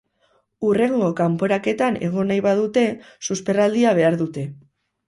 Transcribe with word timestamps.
Hurrengo 0.69 1.09
kanporaketan 1.19 2.01
egon 2.09 2.33
nahi 2.35 2.45
badute 2.49 2.87
susperraldia 3.29 3.97
behar 4.03 4.21
dute. 4.27 4.51